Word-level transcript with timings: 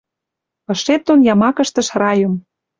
Ышет 0.71 1.01
дон 1.07 1.19
ямакыштыш 1.33 1.87
райым 2.01 2.33